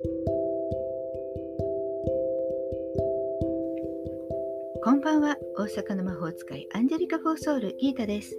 [0.00, 0.06] こ
[4.92, 5.36] んばんは。
[5.56, 8.38] 大阪の魔法使いアンジェリカ・フォーソールギータです。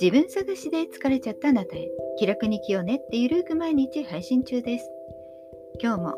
[0.00, 4.88] 自分探しで疲れちゃったあなたへ気楽に気を練ってゆるく毎日配信中です。
[5.82, 6.16] 今日も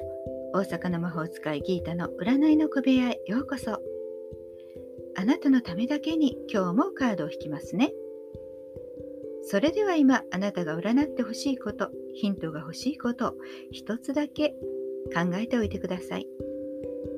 [0.53, 3.81] 大阪の魔法使いギータの占いの小部屋へようこそ。
[5.17, 7.95] あなたのためだけに今日もカードを引きますね。
[9.49, 13.37] それでは今あなたが占ってほしいことヒントが欲しいこと
[13.71, 14.51] 一つだけ
[15.15, 16.27] 考えておいてください。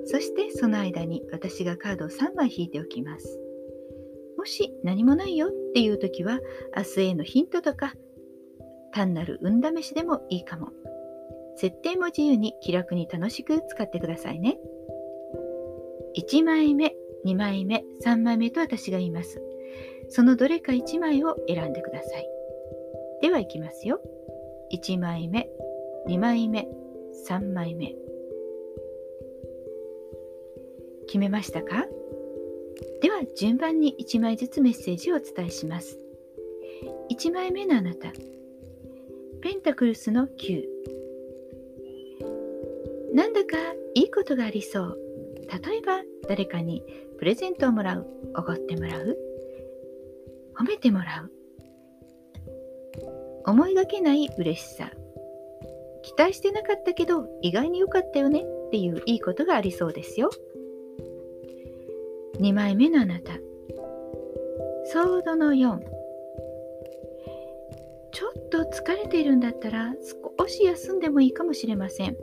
[0.05, 3.41] そしてその間に私がカードを3枚引いておきます。
[4.37, 6.38] もし何もないよっていう時は
[6.77, 7.95] 明日へのヒントとか
[8.93, 10.69] 単なる運試しでもいいかも。
[11.57, 14.59] 設定も自由に気楽に楽しく使ってくださいね。
[16.16, 19.43] 1枚目2枚目3枚目と私が言います。
[20.09, 22.29] そのどれか1枚を選んでください。
[23.21, 24.01] では行きますよ。
[24.73, 25.49] 1枚目、
[26.09, 26.69] 2枚目、
[27.29, 27.95] 3枚目。
[31.07, 31.87] 決めましたか？
[33.01, 35.99] では順番に1枚ずつメッセージをお伝えします。
[37.10, 38.13] 1枚目のあなた。
[39.41, 40.65] ペンタクルスの9。
[43.15, 43.57] なんだか
[43.95, 44.99] いいことがありそう。
[45.65, 46.82] 例えば誰かに
[47.19, 49.16] プレゼントをもらう、おごってもらう、
[50.59, 51.32] 褒めてもらう。
[53.46, 54.90] 思いがけない嬉しさ。
[56.02, 58.45] 期待してなかったけど意外に良かったよね。
[58.68, 60.30] っていういいことがありそうですよ。
[62.40, 63.34] 2枚目のあなた。
[64.84, 65.78] ソードの4
[68.12, 69.94] ちょっと疲れているんだったら
[70.38, 72.16] 少し休んでもいいかもしれません。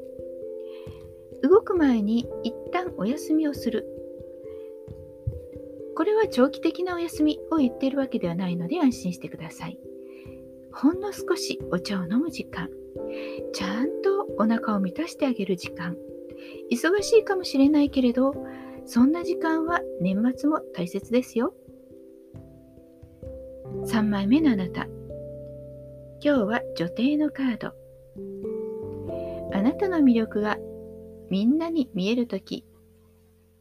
[1.41, 3.95] 動く前に一旦お休みをする。
[5.96, 9.80] これは長期的なお休みを言っているわけではないので安心してください。
[10.74, 12.70] ほんの少しお茶を飲む時間、
[13.54, 15.96] ちゃんとお腹を満たしてあげる時間、
[16.70, 18.34] 忙しいかもしれないけれど、
[18.86, 21.54] そんな時間は年末も大切ですよ。
[23.86, 24.88] 3枚目のあなた。
[26.22, 27.74] 今日は女帝のカード。
[29.53, 30.58] あなたの魅力が
[31.30, 32.66] みんなに見えるとき、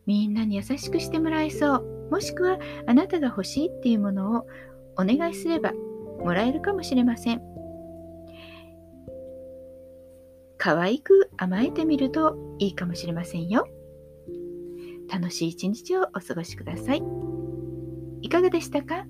[0.07, 1.94] みんなに優しくしてもらえそう。
[2.11, 4.47] もしくはあなたが欲しいっていうものを
[4.97, 5.73] お願いすれば
[6.21, 7.43] もらえるかもしれません。
[10.57, 13.67] 可愛く甘えてみるといいかもしれませんよ。
[15.13, 17.03] 楽しい一日をお過ごしください。
[18.23, 19.05] いかがでしたか？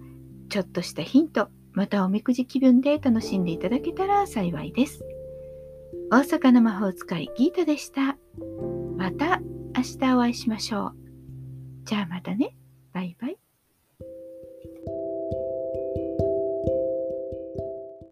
[0.49, 5.05] ちょっとしたヒント、またおみくじ気分で楽しんでいただけたら幸いです。
[6.11, 8.17] 大阪の魔法使いギータでした。
[8.97, 9.41] また
[9.77, 10.95] 明日お会いしましょう。
[11.85, 12.57] じゃあまたね。
[12.95, 13.39] バイバイ。